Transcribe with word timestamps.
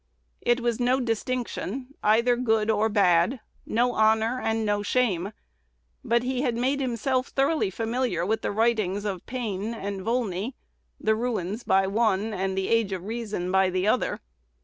It 0.41 0.61
was 0.61 0.79
no 0.79 0.99
distinction, 0.99 1.93
either 2.01 2.35
good 2.35 2.71
or 2.71 2.89
bad, 2.89 3.39
no 3.67 3.91
honor, 3.93 4.41
and 4.41 4.65
no 4.65 4.81
shame. 4.81 5.31
But 6.03 6.23
he 6.23 6.41
had 6.41 6.55
made 6.57 6.79
himself 6.81 7.27
thoroughly 7.27 7.69
familiar 7.69 8.25
with 8.25 8.41
the 8.41 8.51
writings 8.51 9.05
of 9.05 9.23
Paine 9.27 9.75
and 9.75 10.01
Volney, 10.01 10.55
"The 10.99 11.13
Ruins" 11.13 11.63
by 11.63 11.85
one 11.85 12.33
and 12.33 12.57
"The 12.57 12.69
Age 12.69 12.91
of 12.93 13.05
Reason" 13.05 13.51
by 13.51 13.69
the 13.69 13.85
other. 13.87 14.21